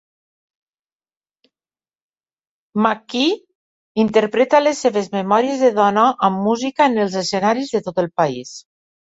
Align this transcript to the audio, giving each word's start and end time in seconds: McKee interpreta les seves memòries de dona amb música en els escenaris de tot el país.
McKee 2.83 3.35
interpreta 4.05 4.63
les 4.65 4.83
seves 4.87 5.11
memòries 5.19 5.63
de 5.67 5.71
dona 5.77 6.07
amb 6.31 6.43
música 6.49 6.89
en 6.93 6.99
els 7.07 7.21
escenaris 7.25 7.73
de 7.79 7.85
tot 7.91 8.05
el 8.07 8.11
país. 8.25 8.57